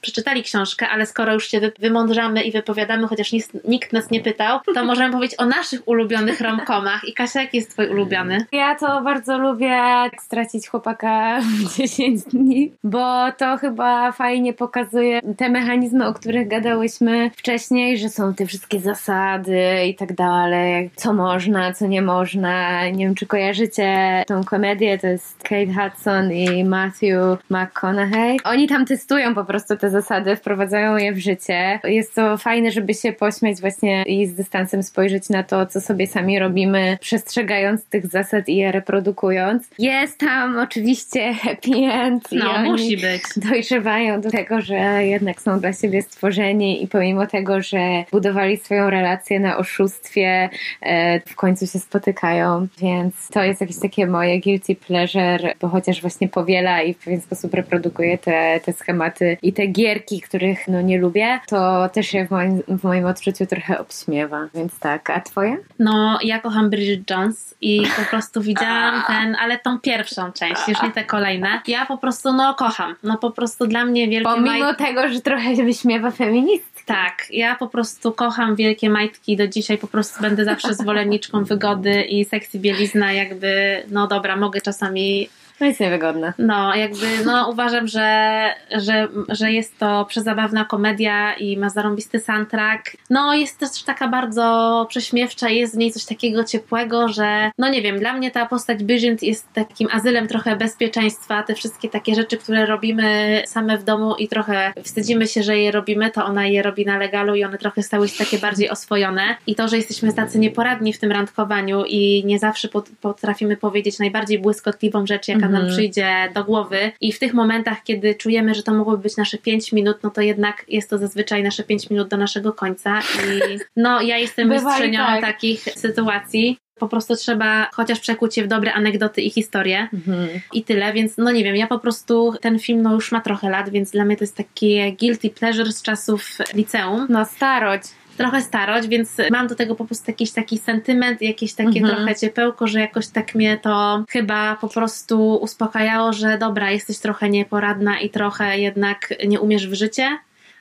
[0.00, 3.30] przeczytali książkę, ale skoro już się wymądrzamy i wypowiadamy, chociaż
[3.64, 7.04] nikt nas nie pytał, to możemy powiedzieć o naszych ulubionych romkomach.
[7.04, 8.46] I Kasia, jaki jest twój ulubiony?
[8.52, 9.80] Ja to bardzo lubię
[10.20, 17.30] stracić chłopaka w 10 dni, bo to chyba fajnie pokazuje te mechanizmy, o których gadałyśmy
[17.36, 22.88] wcześniej, że są te wszystkie zasady i tak dalej, co można, co nie można.
[22.88, 28.36] Nie wiem, czy kojarzycie tą komedię, to jest Kate Hudson i Matthew McConaughey.
[28.44, 31.80] Oni tam testują po prostu te zasady, wprowadzają je w życie.
[31.84, 36.06] Jest to fajne, żeby się pośmiać właśnie i z dystansem spojrzeć na to, co sobie
[36.06, 39.70] sami robimy, przestrzegając tych zasad i je reprodukując.
[39.78, 42.28] Jest tam oczywiście happy end.
[42.32, 43.22] No, musi być.
[43.36, 48.90] Dojrzewają do tego, że jednak są dla siebie stworzeni i pomimo tego, że budowali swoją
[48.90, 50.50] relację na oszustwie,
[50.80, 56.00] e, w końcu się spotykają, więc to jest jakieś takie moje guilty pleasure, bo chociaż
[56.00, 60.82] właśnie powiela i w pewien sposób reprodukuje te, te schematy i te gierki, których no
[60.82, 65.10] nie lubię, to też się w moim, w moim odczuciu trochę obśmiewa, więc tak.
[65.10, 65.56] A twoje?
[65.78, 70.82] No, ja kocham Bridget Jones i po prostu widziałam ten, ale tą pierwszą część, już
[70.82, 71.60] nie te kolejne.
[71.66, 72.94] Ja po prostu, no, kocham.
[73.02, 74.76] No, po prostu dla mnie wielkie Pomimo maj...
[74.76, 76.70] tego, że trochę się wyśmiewa feministki.
[76.86, 82.02] Tak, ja po prostu kocham wielkie majtki do dzisiaj, po prostu będę zawsze zwolenniczką wygody
[82.02, 85.28] i seksy bielizna, jakby, no dobra, mogę czasami
[85.60, 86.32] no jest niewygodne.
[86.38, 88.40] No, jakby, no uważam, że,
[88.76, 92.96] że, że jest to przezabawna komedia i ma zarąbisty soundtrack.
[93.10, 97.82] No, jest też taka bardzo prześmiewcza, jest w niej coś takiego ciepłego, że, no nie
[97.82, 101.42] wiem, dla mnie ta postać Bygent jest takim azylem trochę bezpieczeństwa.
[101.42, 105.70] Te wszystkie takie rzeczy, które robimy same w domu i trochę wstydzimy się, że je
[105.70, 109.36] robimy, to ona je robi na legalu i one trochę stały się takie bardziej oswojone.
[109.46, 112.68] I to, że jesteśmy tacy nieporadni w tym randkowaniu i nie zawsze
[113.00, 115.78] potrafimy powiedzieć najbardziej błyskotliwą rzecz, jaka nam mhm.
[115.78, 119.72] przyjdzie do głowy i w tych momentach, kiedy czujemy, że to mogłoby być nasze 5
[119.72, 124.02] minut, no to jednak jest to zazwyczaj nasze 5 minut do naszego końca i no
[124.02, 125.20] ja jestem mistrzynią tak.
[125.20, 130.28] takich sytuacji po prostu trzeba chociaż przekuć się w dobre anegdoty i historie mhm.
[130.52, 133.50] i tyle, więc no nie wiem, ja po prostu ten film no już ma trochę
[133.50, 137.06] lat, więc dla mnie to jest takie guilty pleasure z czasów liceum.
[137.08, 137.82] No starość
[138.20, 141.96] trochę starość, więc mam do tego po prostu jakiś taki sentyment, jakieś takie mhm.
[141.96, 147.30] trochę ciepełko, że jakoś tak mnie to chyba po prostu uspokajało, że dobra, jesteś trochę
[147.30, 150.18] nieporadna i trochę jednak nie umiesz w życie,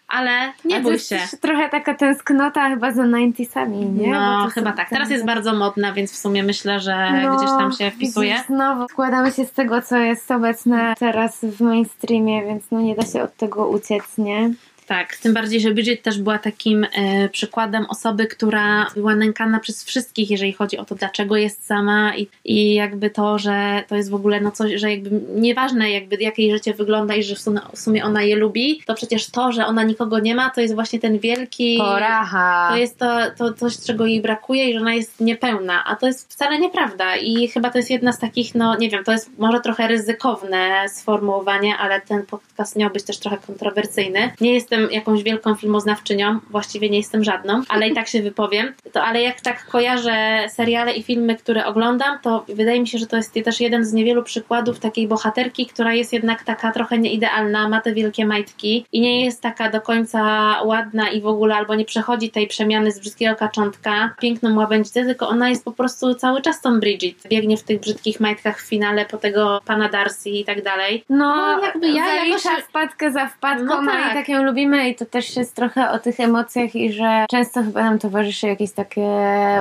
[0.09, 0.31] ale
[0.65, 1.19] nie bój się.
[1.41, 4.13] trochę taka tęsknota chyba za 90sami, nie?
[4.13, 4.89] No, chyba tak.
[4.89, 8.43] Teraz jest bardzo modna, więc w sumie myślę, że no, gdzieś tam się wpisuje.
[8.47, 13.05] Znowu składamy się z tego, co jest obecne teraz w mainstreamie, więc no nie da
[13.05, 14.51] się od tego uciec, nie?
[14.89, 19.83] Tak, tym bardziej, że Bridget też była takim e, przykładem osoby, która była nękana przez
[19.83, 24.09] wszystkich, jeżeli chodzi o to, dlaczego jest sama i, i jakby to, że to jest
[24.09, 27.39] w ogóle no coś, że jakby nieważne jakby jakie jej życie wygląda i że w
[27.39, 30.61] sumie, w sumie ona je lubi, to przecież to, że ona nikogo nie ma, to
[30.61, 31.77] jest właśnie ten wielki...
[31.77, 32.67] Poracha.
[32.71, 36.07] To jest to, to coś, czego jej brakuje i że ona jest niepełna, a to
[36.07, 39.29] jest wcale nieprawda i chyba to jest jedna z takich, no nie wiem, to jest
[39.37, 44.31] może trochę ryzykowne sformułowanie, ale ten podcast miał być też trochę kontrowersyjny.
[44.41, 48.73] Nie jestem jestem jakąś wielką filmoznawczynią, właściwie nie jestem żadną, ale i tak się wypowiem.
[48.93, 53.07] To, ale jak tak kojarzę seriale i filmy, które oglądam, to wydaje mi się, że
[53.07, 57.69] to jest też jeden z niewielu przykładów takiej bohaterki, która jest jednak taka trochę nieidealna,
[57.69, 60.21] ma te wielkie majtki i nie jest taka do końca
[60.63, 65.29] ładna i w ogóle albo nie przechodzi tej przemiany z brzydkiego kaczątka, piękną łabędzicę, tylko
[65.29, 67.27] ona jest po prostu cały czas tą Bridget.
[67.29, 71.03] Biegnie w tych brzydkich majtkach w finale po tego pana Darcy i tak dalej.
[71.09, 72.41] No, no jakby ja jakoś...
[72.69, 74.11] wpadkę za wpadką, no tak.
[74.11, 77.63] i tak ją lubimy i to też jest trochę o tych emocjach i że często
[77.63, 79.07] chyba nam towarzyszy jakieś takie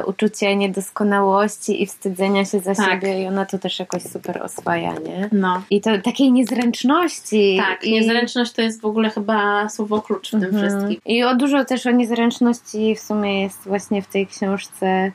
[0.07, 2.91] uczucie niedoskonałości i wstydzenia się za Tak.
[2.91, 5.29] siebie i ona to też jakoś super oswaja, nie?
[5.33, 5.63] No.
[5.71, 7.57] I to takiej niezręczności.
[7.69, 7.93] Tak, I...
[7.93, 10.63] niezręczność to jest w ogóle chyba słowo klucz w tym Mhm.
[10.69, 11.01] wszystkim.
[11.07, 15.13] I o dużo też o niezręczności w sumie jest właśnie w tej książce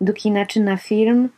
[0.00, 1.28] do kina czy na film.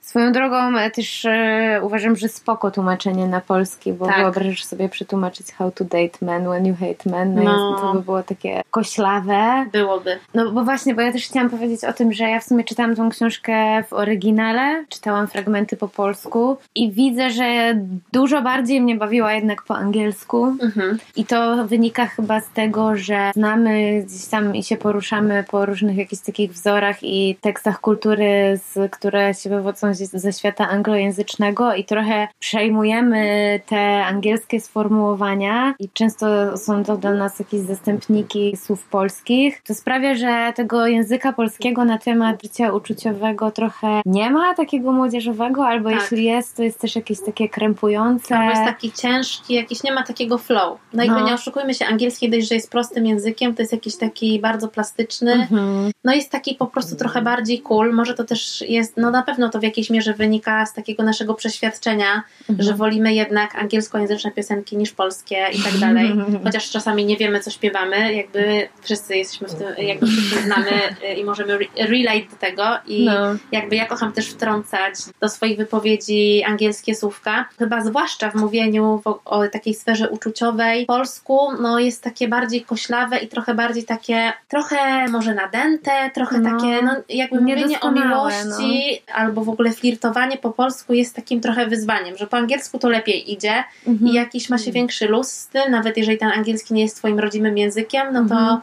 [0.00, 4.16] Swoją drogą e, też e, uważam, że spoko tłumaczenie na polski, bo Tak.
[4.16, 7.70] wyobrażasz sobie przetłumaczyć How to date men when you hate men, no, No.
[7.70, 9.66] Jest, to by było takie koślawe.
[9.72, 10.18] Byłoby.
[10.34, 12.96] No bo właśnie, bo ja też chciałam powiedzieć o tym, że ja w sumie czytałam
[12.96, 17.74] tą książkę w oryginale, czytałam fragmenty po polsku i widzę, że
[18.12, 20.46] dużo bardziej mnie bawiła jednak po angielsku.
[20.46, 20.98] Mhm.
[21.16, 25.96] I to wynika chyba z tego, że znamy gdzieś tam i się poruszamy po różnych
[25.96, 31.84] jakichś takich wzorach i tekstach kultury, z, które się wywodzą ze- ze świata anglojęzycznego i
[31.84, 39.62] trochę przejmujemy te angielskie sformułowania i często są to dla nas jakieś zastępniki słów polskich.
[39.66, 45.66] To sprawia, że tego języka polskiego na temat życia uczuciowego trochę nie ma takiego młodzieżowego,
[45.66, 46.00] albo Tak.
[46.00, 48.36] jeśli jest, to jest też jakieś takie krępujące.
[48.38, 50.78] Albo jest taki ciężki, jakiś nie ma takiego flow.
[50.92, 51.26] No No.
[51.26, 55.32] nie oszukujmy się, angielski dość, że jest prostym językiem, to jest jakiś taki bardzo plastyczny.
[55.32, 55.90] Mhm.
[56.04, 57.92] No jest taki po prostu trochę bardziej cool.
[57.94, 61.34] Może to też jest, no na pewno to w jakiejś mierze wynika z takiego naszego
[61.34, 62.68] przeświadczenia, Mhm.
[62.68, 66.12] że wolimy jednak angielskojęzyczne piosenki niż polskie i tak dalej.
[66.44, 70.70] Chociaż czasami nie wiemy, co śpiewamy, jakby wszyscy jesteśmy w tym, jakby wszyscy znamy
[71.10, 73.12] y, i możemy re- relate do tego i No.
[73.52, 77.48] jakby ja kocham też wtrącać do swoich wypowiedzi angielskie słówka.
[77.58, 80.86] Chyba zwłaszcza w mówieniu w, o takiej sferze uczuciowej.
[80.86, 86.50] Polsku no, jest takie bardziej koślawe i trochę bardziej takie, trochę może nadęte, trochę No.
[86.50, 88.58] takie, no jakby mówienie o Niedoskonałe, no.
[88.58, 92.88] miłości albo w ogóle flirtowanie po polsku jest takim trochę wyzwaniem, że po angielsku to
[92.88, 94.10] lepiej idzie Mhm.
[94.10, 97.18] i jakiś ma się większy luz z tym, nawet jeżeli ten angielski nie jest twoim
[97.18, 98.60] rodzimym językiem, no to Mhm.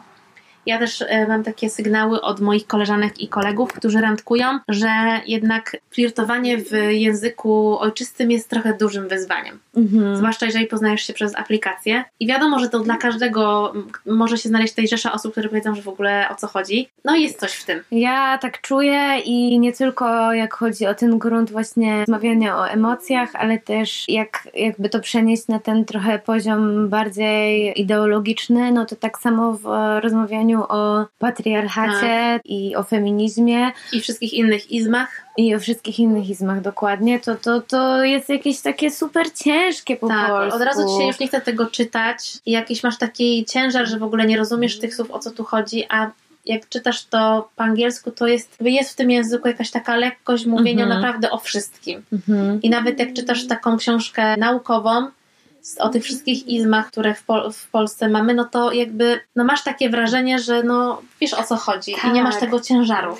[0.68, 4.88] Ja też e, mam takie sygnały od moich koleżanek i kolegów, którzy randkują, że
[5.26, 9.58] jednak flirtowanie w języku ojczystym jest trochę dużym wyzwaniem.
[9.76, 10.16] Mhm.
[10.16, 12.04] Zwłaszcza jeżeli poznajesz się przez aplikację.
[12.20, 13.72] I wiadomo, że to dla każdego
[14.06, 16.88] może się znaleźć tutaj rzesza osób, które powiedzą, że w ogóle o co chodzi.
[17.04, 17.80] No i jest coś w tym.
[17.90, 23.30] Ja tak czuję i nie tylko jak chodzi o ten grunt właśnie rozmawiania o emocjach,
[23.34, 29.18] ale też jak jakby to przenieść na ten trochę poziom bardziej ideologiczny, no to tak
[29.18, 30.00] samo w e,
[30.58, 35.08] rozmawianiu o patriarchacie i o feminizmie I wszystkich innych izmach.
[35.36, 40.08] i o wszystkich innych izmach dokładnie, to, to, to jest jakieś takie super ciężkie po
[40.08, 40.56] Tak, polsku.
[40.56, 43.98] od razu ci się już nie chce tego czytać i jakiś masz taki ciężar, że
[43.98, 46.10] w ogóle nie rozumiesz tych słów, o co tu chodzi, a
[46.46, 50.84] jak czytasz to po angielsku, to jest, jest w tym języku jakaś taka lekkość mówienia
[50.84, 51.00] Mhm.
[51.00, 52.02] naprawdę o wszystkim.
[52.12, 52.62] Mhm.
[52.62, 55.08] I nawet jak czytasz taką książkę naukową
[55.78, 59.62] o tych wszystkich izmach, które w, Pol- w Polsce mamy, no to jakby no masz
[59.64, 62.40] takie wrażenie, że no wiesz o co chodzi i nie masz Tak.
[62.40, 63.16] tego ciężaru.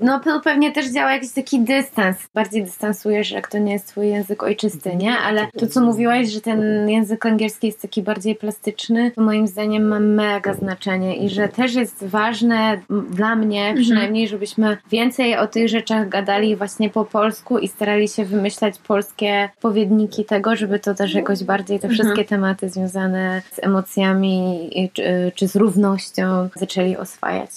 [0.00, 2.16] No pe- pewnie też działa jakiś taki dystans.
[2.34, 5.18] Bardziej dystansujesz, jak to nie jest twój język ojczysty, nie?
[5.18, 9.88] Ale to, co mówiłaś, że ten język angielski jest taki bardziej plastyczny, to moim zdaniem
[9.88, 15.68] ma mega znaczenie i że też jest ważne dla mnie przynajmniej, żebyśmy więcej o tych
[15.68, 21.14] rzeczach gadali właśnie po polsku i starali się wymyślać polskie powiedniki tego, żeby to też
[21.14, 27.50] jakoś bardziej te wszystkie tematy związane z emocjami czy, czy z równością zaczęli oswajać.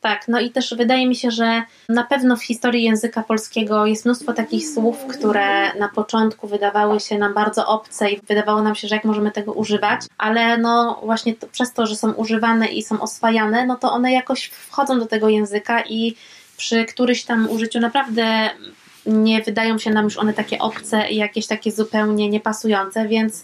[0.00, 4.04] Tak, no i też wydaje mi się, że na pewno w historii języka polskiego jest
[4.04, 8.88] mnóstwo takich słów, które na początku wydawały się nam bardzo obce i wydawało nam się,
[8.88, 12.82] że jak możemy tego używać, ale no właśnie to, przez to, że są używane i
[12.82, 16.16] są oswajane, no to one jakoś wchodzą do tego języka i
[16.56, 18.50] przy któryś tam użyciu naprawdę
[19.06, 23.42] nie wydają się nam już one takie obce i jakieś takie zupełnie niepasujące, więc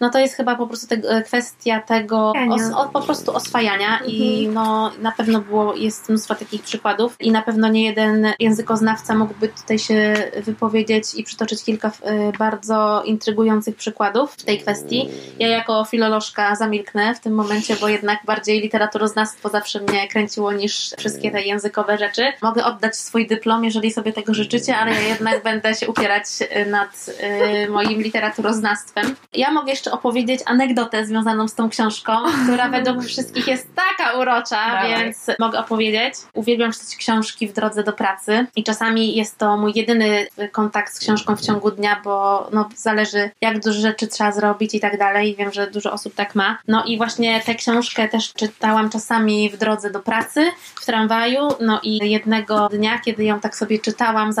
[0.00, 4.48] no to jest chyba po prostu te, kwestia tego os, o, po prostu oswajania i
[4.48, 9.48] no na pewno było, jest mnóstwo takich przykładów i na pewno nie jeden językoznawca mógłby
[9.48, 15.08] tutaj się wypowiedzieć i przytoczyć kilka e, bardzo intrygujących przykładów w tej kwestii.
[15.38, 20.94] Ja jako filolożka zamilknę w tym momencie, bo jednak bardziej literaturoznawstwo zawsze mnie kręciło niż
[20.98, 22.32] wszystkie te językowe rzeczy.
[22.42, 26.66] Mogę oddać swój dyplom, jeżeli sobie tego życzycie, ale ja jednak będę się upierać e,
[26.66, 29.16] nad e, moim literaturoznawstwem.
[29.32, 32.12] Ja mogę jeszcze opowiedzieć anegdotę związaną z tą książką,
[32.44, 35.04] która według wszystkich jest taka urocza, Dawaj.
[35.04, 36.14] więc mogę opowiedzieć.
[36.32, 40.98] Uwielbiam czytać książki w drodze do pracy i czasami jest to mój jedyny kontakt z
[40.98, 45.36] książką w ciągu dnia, bo no, zależy jak dużo rzeczy trzeba zrobić i tak dalej.
[45.38, 46.58] Wiem, że dużo osób tak ma.
[46.68, 51.80] No i właśnie tę książkę też czytałam czasami w drodze do pracy, w tramwaju, no
[51.82, 54.32] i jednego dnia, kiedy ją tak sobie czytałam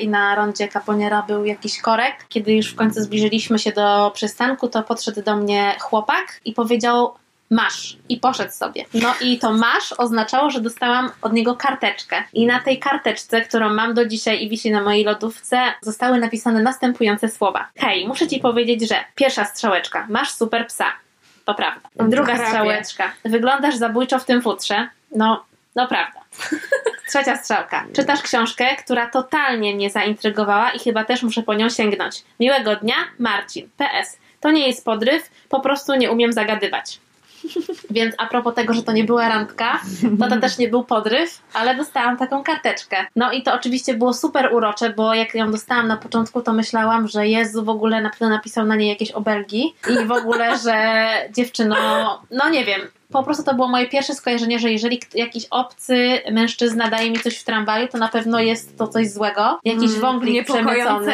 [0.00, 4.68] i na rondzie Kaponiera był jakiś korek, kiedy już w końcu zbliżyliśmy się do przystanku,
[4.68, 7.14] to podszedł do mnie chłopak i powiedział
[7.50, 8.84] masz i poszedł sobie.
[8.94, 12.24] No i to masz oznaczało, że dostałam od niego karteczkę.
[12.32, 16.62] I na tej karteczce, którą mam do dzisiaj i wisi na mojej lodówce, zostały napisane
[16.62, 17.68] następujące słowa.
[17.76, 20.92] Hej, muszę ci powiedzieć, że pierwsza strzałeczka, masz super psa.
[21.44, 21.88] To prawda.
[21.96, 24.88] Druga strzałeczka, wyglądasz zabójczo w tym futrze.
[25.16, 25.44] No,
[25.76, 26.20] no prawda.
[27.12, 27.84] Trzecia strzałka.
[27.92, 32.24] Czytasz książkę, która totalnie mnie zaintrygowała i chyba też muszę po nią sięgnąć.
[32.40, 33.68] Miłego dnia, Marcin.
[33.76, 34.18] PS.
[34.40, 37.00] To nie jest podryw, po prostu nie umiem zagadywać.
[37.90, 39.80] Więc a propos tego, że to nie była randka,
[40.20, 42.96] to to też nie był podryw, ale dostałam taką karteczkę.
[43.16, 47.08] No i to oczywiście było super urocze, bo jak ją dostałam na początku, to myślałam,
[47.08, 51.06] że Jezu w ogóle na pewno napisał na niej jakieś obelgi i w ogóle, że
[51.32, 51.76] dziewczyno,
[52.30, 52.80] no nie wiem,
[53.12, 57.38] po prostu to było moje pierwsze skojarzenie, że jeżeli jakiś obcy mężczyzna daje mi coś
[57.38, 59.60] w tramwaju, to na pewno jest to coś złego.
[59.64, 61.12] Jakiś Mm, wąglik przemycony.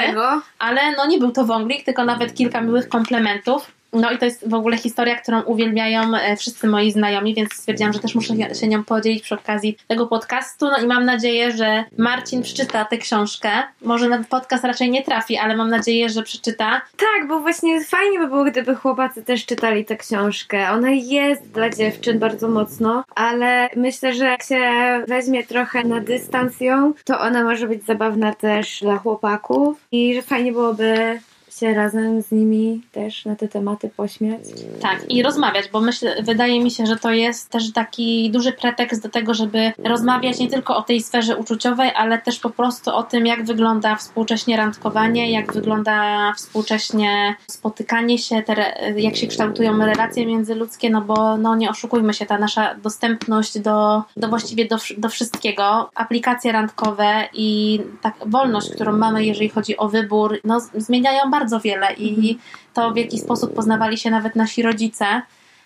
[0.59, 3.78] Ale no nie był to wąglik, tylko nawet kilka miłych komplementów.
[3.93, 7.93] No i to jest w ogóle historia, którą uwielbiają e, wszyscy moi znajomi, więc stwierdziłam,
[7.93, 10.67] że też muszę się nią podzielić przy okazji tego podcastu.
[10.67, 13.51] No i mam nadzieję, że Marcin przeczyta tę książkę.
[13.83, 16.81] Może na podcast raczej nie trafi, ale mam nadzieję, że przeczyta.
[16.97, 20.71] Tak, bo właśnie fajnie by było, gdyby chłopacy też czytali tę książkę.
[20.71, 24.61] Ona jest dla dziewczyn bardzo mocno, ale myślę, że jak się
[25.09, 30.23] weźmie trochę na dystans ją, to ona może być zabawna też dla chłopaków i że
[30.23, 31.21] fajnie byłoby
[31.61, 34.41] się razem z nimi też na te tematy pośmiać.
[34.81, 39.03] Tak, i rozmawiać, bo myślę, wydaje mi się, że to jest też taki duży pretekst
[39.03, 43.03] do tego, żeby rozmawiać nie tylko o tej sferze uczuciowej, ale też po prostu o
[43.03, 50.27] tym, jak wygląda współcześnie randkowanie, jak wygląda współcześnie spotykanie się, te, jak się kształtują relacje
[50.27, 55.09] międzyludzkie, no bo no nie oszukujmy się, ta nasza dostępność do, do właściwie do, do
[55.09, 61.48] wszystkiego, aplikacje randkowe i tak wolność, którą mamy, jeżeli chodzi o wybór, no zmieniają bardzo
[61.61, 62.39] wiele i
[62.75, 65.23] to w jaki sposób poznawali się nawet nasi rodzice,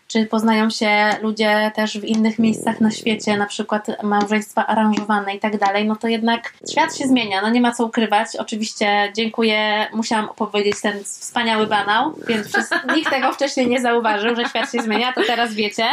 [0.09, 5.40] czy poznają się ludzie też w innych miejscach na świecie, na przykład małżeństwa aranżowane i
[5.40, 8.29] tak dalej, no to jednak świat się zmienia, no nie ma co ukrywać.
[8.38, 12.47] Oczywiście dziękuję, musiałam opowiedzieć ten wspaniały banał, więc
[12.97, 15.85] nikt tego wcześniej nie zauważył, że świat się zmienia, to teraz wiecie.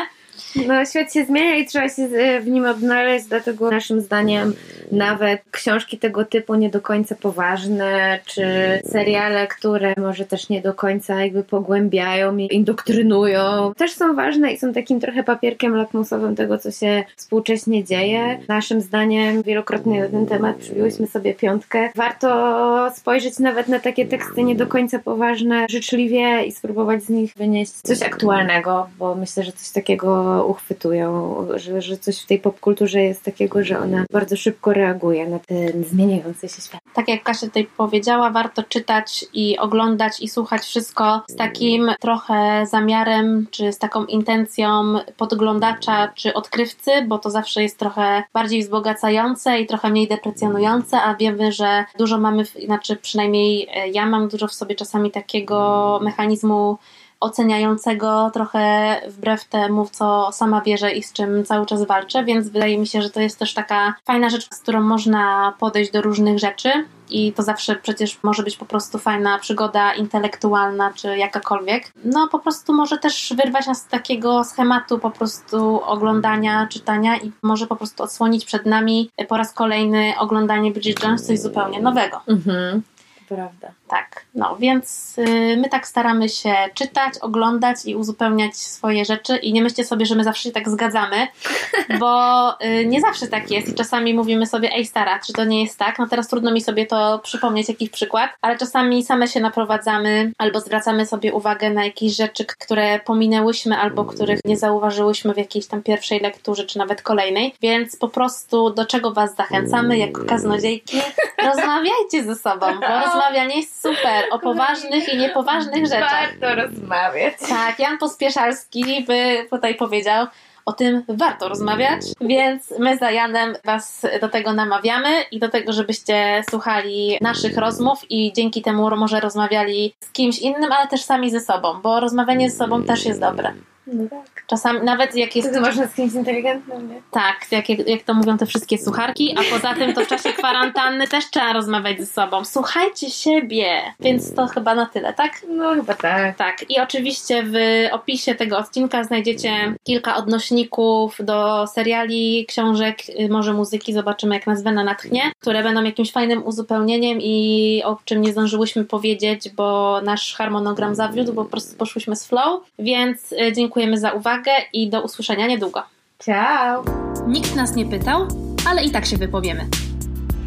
[0.67, 4.53] No, świat się zmienia i trzeba się z- w nim odnaleźć, dlatego naszym zdaniem
[4.91, 8.43] nawet książki tego typu nie do końca poważne, czy
[8.91, 14.57] seriale, które może też nie do końca jakby pogłębiają i indoktrynują, też są ważne i
[14.57, 18.39] są takim trochę papierkiem lakmusowym tego, co się współcześnie dzieje.
[18.47, 21.89] Naszym zdaniem wielokrotnie na ten temat przybiłyśmy sobie piątkę.
[21.95, 27.33] Warto spojrzeć nawet na takie teksty nie do końca poważne życzliwie i spróbować z nich
[27.35, 33.01] wynieść coś aktualnego, bo myślę, że coś takiego uchwytują, że, że coś w tej popkulturze
[33.01, 36.81] jest takiego, że ona bardzo szybko reaguje na ten zmieniający się świat.
[36.93, 42.65] tak jak Kasia tutaj powiedziała, warto czytać i oglądać i słuchać wszystko z takim trochę
[42.71, 49.59] zamiarem, czy z taką intencją podglądacza, czy odkrywcy, bo to zawsze jest trochę bardziej wzbogacające
[49.59, 54.47] i trochę mniej deprecjonujące, a wiemy, że dużo mamy, znaczy przynajmniej e, ja mam dużo
[54.47, 56.77] w sobie czasami takiego mechanizmu
[57.19, 62.49] oceniającego trochę wbrew temu, w co sama wierzę i z czym cały czas walczę, więc
[62.49, 66.01] wydaje mi się, że to jest też taka fajna rzecz, z którą można podejść do
[66.01, 66.71] różnych rzeczy
[67.09, 71.93] i to zawsze przecież może być po prostu fajna przygoda intelektualna czy jakakolwiek.
[72.05, 77.31] No po prostu może też wyrwać nas z takiego schematu po prostu oglądania, czytania i
[77.43, 82.21] może po prostu odsłonić przed nami po raz kolejny oglądanie Bridget Jones coś zupełnie nowego.
[82.27, 82.81] Mhm.
[83.29, 83.71] Prawda.
[83.89, 89.53] Tak, no więc y, my tak staramy się czytać, oglądać i uzupełniać swoje rzeczy i
[89.53, 91.27] nie myślcie sobie, że my zawsze się tak zgadzamy,
[91.99, 95.63] bo y, nie zawsze tak jest i czasami mówimy sobie, ej stara, czy to nie
[95.63, 95.99] jest tak?
[95.99, 100.59] No teraz trudno mi sobie to przypomnieć, jakiś przykład, ale czasami same się naprowadzamy albo
[100.59, 105.83] zwracamy sobie uwagę na jakieś rzeczy, które pominęłyśmy albo których nie zauważyłyśmy w jakiejś tam
[105.83, 110.97] pierwszej lekturze, czy nawet kolejnej, więc po prostu do czego Was zachęcamy jako kaznodziejki?
[111.47, 116.39] Rozmawiajcie ze sobą, bo rozmawianie jest super o poważnych i niepoważnych rzeczach.
[116.39, 117.33] Warto rozmawiać.
[117.49, 120.27] Tak, Jan Pospieszalski by tutaj powiedział,
[120.65, 125.73] o tym warto rozmawiać, więc my za Janem Was do tego namawiamy i do tego,
[125.73, 131.31] żebyście słuchali naszych rozmów i dzięki temu może rozmawiali z kimś innym, ale też sami
[131.31, 133.53] ze sobą, bo rozmawianie ze sobą też jest dobre.
[133.93, 134.43] No tak.
[134.47, 137.01] Czasami, nawet jak jest Wtedy można z kimś inteligentnym, nie?
[137.11, 140.33] tak, jak, jak, jak to mówią te wszystkie sucharki, a poza tym to w czasie
[140.33, 142.45] kwarantanny też trzeba rozmawiać ze sobą.
[142.45, 145.31] Słuchajcie siebie, więc to chyba na tyle, tak?
[145.47, 146.37] No chyba tak.
[146.37, 147.55] Tak, i oczywiście w
[147.91, 154.71] opisie tego odcinka znajdziecie kilka odnośników do seriali, książek, y, może muzyki, zobaczymy jak nazwę
[154.71, 160.35] na natchnie, które będą jakimś fajnym uzupełnieniem i o czym nie zdążyłyśmy powiedzieć, bo nasz
[160.35, 164.89] harmonogram zawiódł, bo po prostu poszłyśmy z flow, więc y, dziękuję dziękujemy za uwagę i
[164.89, 165.83] do usłyszenia niedługo.
[166.25, 166.83] Ciao!
[167.27, 168.27] Nikt nas nie pytał,
[168.65, 169.67] ale i tak się wypowiemy.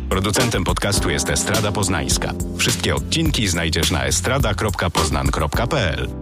[0.08, 2.32] Producentem podcastu jest Estrada Poznańska.
[2.58, 6.21] Wszystkie odcinki znajdziesz na estrada.poznan.pl.